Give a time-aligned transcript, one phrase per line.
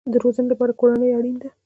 [0.11, 1.49] د روزنې لپاره کورنۍ اړین ده